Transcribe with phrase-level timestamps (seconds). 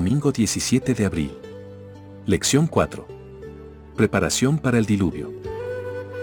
[0.00, 1.30] domingo 17 de abril.
[2.24, 3.06] Lección 4.
[3.96, 5.30] Preparación para el diluvio.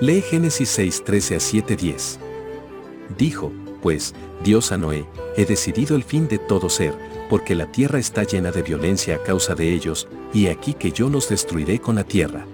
[0.01, 2.19] Lee Génesis 6, 13 a 7, 10.
[3.19, 3.51] Dijo,
[3.83, 5.05] pues, Dios a Noé,
[5.35, 6.95] he decidido el fin de todo ser,
[7.29, 11.07] porque la tierra está llena de violencia a causa de ellos, y aquí que yo
[11.07, 12.47] los destruiré con la tierra.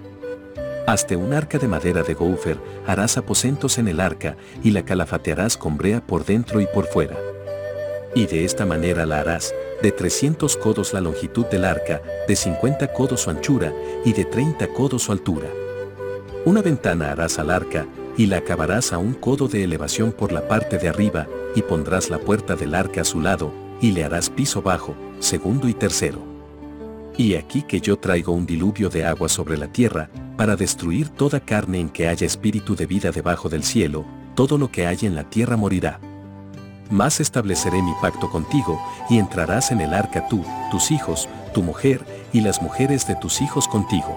[0.86, 5.56] Hazte un arca de madera de goufer, harás aposentos en el arca, y la calafatearás
[5.56, 7.16] con brea por dentro y por fuera.
[8.14, 12.92] Y de esta manera la harás, de 300 codos la longitud del arca, de 50
[12.92, 13.72] codos su anchura,
[14.04, 15.48] y de 30 codos su altura.
[16.44, 20.46] Una ventana harás al arca, y la acabarás a un codo de elevación por la
[20.46, 24.30] parte de arriba, y pondrás la puerta del arca a su lado, y le harás
[24.30, 26.18] piso bajo, segundo y tercero.
[27.16, 31.40] Y aquí que yo traigo un diluvio de agua sobre la tierra, para destruir toda
[31.40, 35.14] carne en que haya espíritu de vida debajo del cielo, todo lo que haya en
[35.14, 36.00] la tierra morirá.
[36.90, 42.04] Más estableceré mi pacto contigo, y entrarás en el arca tú, tus hijos, tu mujer,
[42.32, 44.16] y las mujeres de tus hijos contigo.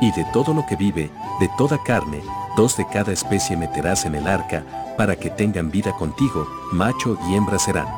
[0.00, 2.22] Y de todo lo que vive, de toda carne,
[2.56, 4.64] dos de cada especie meterás en el arca,
[4.98, 7.88] para que tengan vida contigo, macho y hembra serán.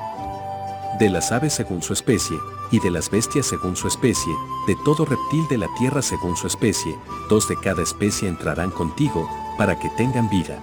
[0.98, 2.36] De las aves según su especie,
[2.70, 4.32] y de las bestias según su especie,
[4.66, 6.96] de todo reptil de la tierra según su especie,
[7.28, 9.28] dos de cada especie entrarán contigo,
[9.58, 10.60] para que tengan vida.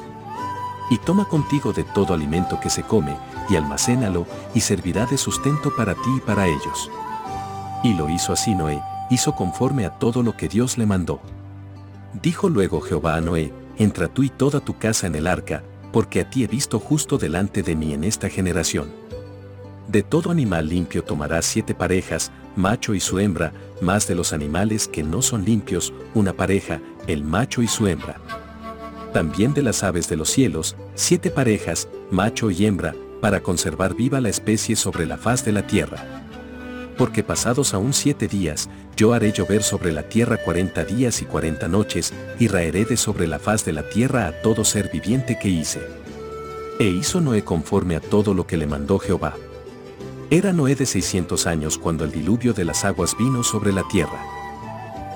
[0.91, 3.15] Y toma contigo de todo alimento que se come,
[3.49, 6.91] y almacénalo, y servirá de sustento para ti y para ellos.
[7.81, 11.21] Y lo hizo así Noé, hizo conforme a todo lo que Dios le mandó.
[12.21, 16.19] Dijo luego Jehová a Noé, entra tú y toda tu casa en el arca, porque
[16.19, 18.91] a ti he visto justo delante de mí en esta generación.
[19.87, 24.89] De todo animal limpio tomarás siete parejas, macho y su hembra, más de los animales
[24.89, 28.19] que no son limpios, una pareja, el macho y su hembra.
[29.13, 34.21] También de las aves de los cielos, siete parejas, macho y hembra, para conservar viva
[34.21, 36.23] la especie sobre la faz de la tierra.
[36.97, 41.67] Porque pasados aún siete días, yo haré llover sobre la tierra cuarenta días y cuarenta
[41.67, 45.49] noches, y raeré de sobre la faz de la tierra a todo ser viviente que
[45.49, 45.81] hice.
[46.79, 49.35] E hizo Noé conforme a todo lo que le mandó Jehová.
[50.29, 54.40] Era Noé de 600 años cuando el diluvio de las aguas vino sobre la tierra.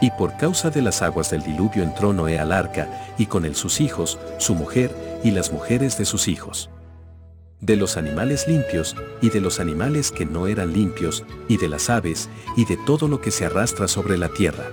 [0.01, 3.55] Y por causa de las aguas del diluvio entró Noé al arca, y con él
[3.55, 6.69] sus hijos, su mujer, y las mujeres de sus hijos.
[7.61, 11.89] De los animales limpios, y de los animales que no eran limpios, y de las
[11.89, 14.65] aves, y de todo lo que se arrastra sobre la tierra.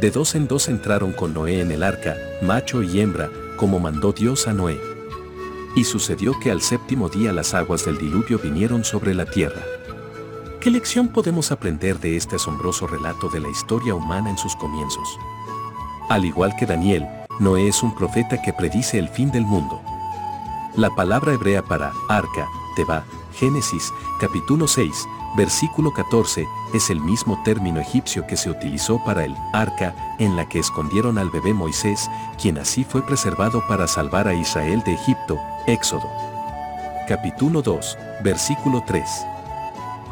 [0.00, 4.12] De dos en dos entraron con Noé en el arca, macho y hembra, como mandó
[4.12, 4.78] Dios a Noé.
[5.74, 9.62] Y sucedió que al séptimo día las aguas del diluvio vinieron sobre la tierra.
[10.60, 15.16] ¿Qué lección podemos aprender de este asombroso relato de la historia humana en sus comienzos?
[16.08, 17.06] Al igual que Daniel,
[17.38, 19.80] Noé es un profeta que predice el fin del mundo.
[20.74, 23.04] La palabra hebrea para arca, Teba,
[23.34, 29.36] Génesis, capítulo 6, versículo 14, es el mismo término egipcio que se utilizó para el
[29.52, 34.34] arca, en la que escondieron al bebé Moisés, quien así fue preservado para salvar a
[34.34, 36.10] Israel de Egipto, Éxodo.
[37.06, 39.04] Capítulo 2, versículo 3.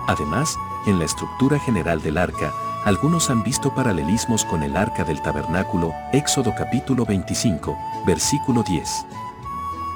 [0.07, 0.57] Además,
[0.87, 2.53] en la estructura general del arca,
[2.85, 9.07] algunos han visto paralelismos con el arca del tabernáculo, Éxodo capítulo 25, versículo 10.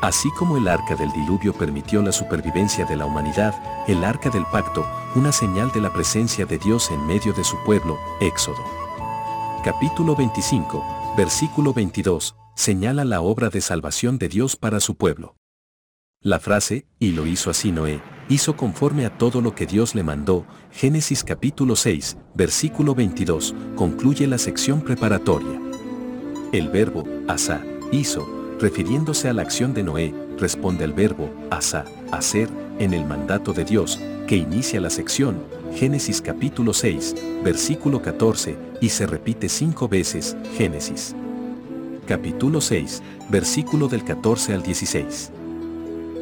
[0.03, 3.54] Así como el arca del diluvio permitió la supervivencia de la humanidad,
[3.87, 4.84] el arca del pacto,
[5.15, 8.65] una señal de la presencia de Dios en medio de su pueblo, Éxodo.
[9.62, 15.37] Capítulo 25, versículo 22, señala la obra de salvación de Dios para su pueblo.
[16.22, 18.00] La frase, y lo hizo así Noé,
[18.31, 24.29] hizo conforme a todo lo que Dios le mandó, Génesis capítulo 6, versículo 22, concluye
[24.29, 25.61] la sección preparatoria.
[26.53, 28.25] El verbo, asa, hizo,
[28.61, 32.49] refiriéndose a la acción de Noé, responde al verbo, asa, hacer,
[32.79, 33.99] en el mandato de Dios,
[34.29, 35.43] que inicia la sección,
[35.75, 41.17] Génesis capítulo 6, versículo 14, y se repite cinco veces, Génesis.
[42.07, 45.33] Capítulo 6, versículo del 14 al 16.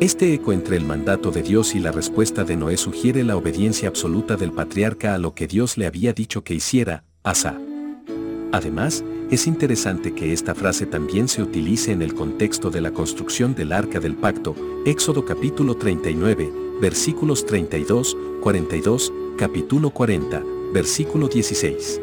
[0.00, 3.89] Este eco entre el mandato de Dios y la respuesta de Noé sugiere la obediencia
[3.89, 7.59] absoluta del patriarca a lo que Dios le había dicho que hiciera, Asa.
[8.53, 9.03] Además,
[9.33, 13.73] es interesante que esta frase también se utilice en el contexto de la construcción del
[13.73, 14.55] arca del pacto,
[14.87, 16.49] Éxodo capítulo 39,
[16.81, 22.01] versículos 32, 42, capítulo 40, versículo 16.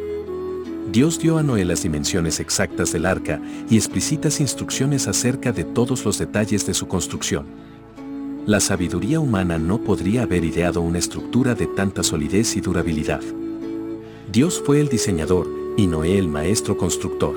[0.91, 6.03] Dios dio a Noé las dimensiones exactas del arca y explícitas instrucciones acerca de todos
[6.03, 7.45] los detalles de su construcción.
[8.45, 13.21] La sabiduría humana no podría haber ideado una estructura de tanta solidez y durabilidad.
[14.31, 15.47] Dios fue el diseñador
[15.77, 17.33] y Noé el maestro constructor.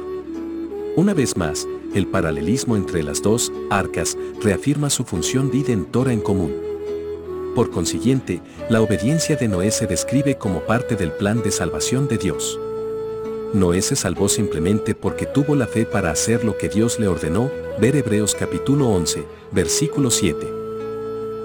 [0.96, 6.54] Una vez más, el paralelismo entre las dos arcas reafirma su función identora en común.
[7.54, 12.18] Por consiguiente, la obediencia de Noé se describe como parte del plan de salvación de
[12.18, 12.60] Dios.
[13.54, 17.50] Noé se salvó simplemente porque tuvo la fe para hacer lo que Dios le ordenó,
[17.80, 20.67] ver Hebreos capítulo 11, versículo 7.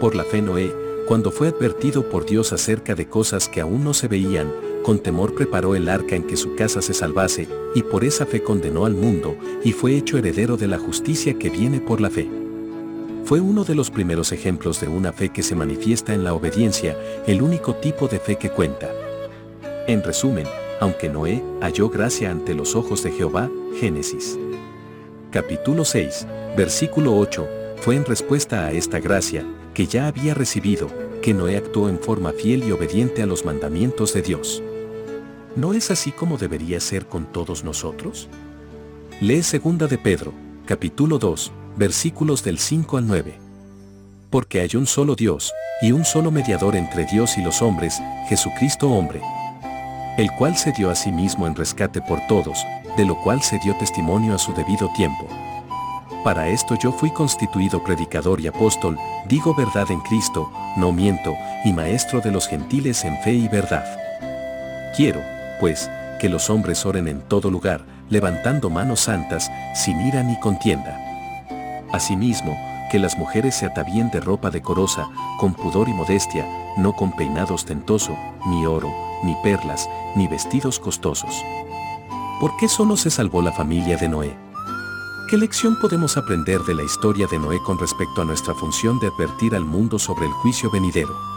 [0.04, 0.70] Por la fe Noé,
[1.08, 4.52] cuando fue advertido por Dios acerca de cosas que aún no se veían,
[4.84, 8.44] con temor preparó el arca en que su casa se salvase, y por esa fe
[8.44, 12.30] condenó al mundo, y fue hecho heredero de la justicia que viene por la fe.
[13.24, 16.98] Fue uno de los primeros ejemplos de una fe que se manifiesta en la obediencia,
[17.26, 18.92] el único tipo de fe que cuenta.
[19.88, 20.48] En resumen,
[20.82, 23.50] aunque Noé halló gracia ante los ojos de Jehová,
[23.80, 24.38] Génesis.
[25.32, 26.28] Capítulo 6,
[26.58, 27.48] versículo 8,
[27.78, 30.90] fue en respuesta a esta gracia, que ya había recibido,
[31.22, 34.62] que Noé actuó en forma fiel y obediente a los mandamientos de Dios.
[35.56, 38.28] ¿No es así como debería ser con todos nosotros?
[39.22, 40.34] Lee segunda de Pedro,
[40.66, 43.40] capítulo 2, versículos del 5 al 9.
[44.30, 48.90] Porque hay un solo Dios, y un solo mediador entre Dios y los hombres, Jesucristo
[48.90, 49.22] hombre,
[50.18, 52.66] el cual se dio a sí mismo en rescate por todos,
[52.98, 55.28] de lo cual se dio testimonio a su debido tiempo.
[56.24, 58.98] Para esto yo fui constituido predicador y apóstol,
[59.28, 61.36] digo verdad en Cristo, no miento,
[61.66, 63.86] y maestro de los gentiles en fe y verdad.
[64.96, 65.20] Quiero,
[65.60, 65.90] pues,
[66.22, 70.98] que los hombres oren en todo lugar, levantando manos santas, sin ira ni contienda.
[71.92, 72.58] Asimismo,
[72.90, 75.10] que las mujeres se atavíen de ropa decorosa,
[75.40, 76.48] con pudor y modestia,
[76.78, 78.16] no con peinado ostentoso,
[78.46, 78.90] ni oro,
[79.24, 81.44] ni perlas, ni vestidos costosos.
[82.40, 84.53] ¿Por qué solo se salvó la familia de Noé?
[85.28, 89.08] ¿Qué lección podemos aprender de la historia de Noé con respecto a nuestra función de
[89.08, 91.33] advertir al mundo sobre el juicio venidero?